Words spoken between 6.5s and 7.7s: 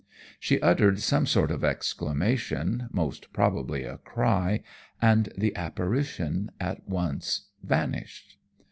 at once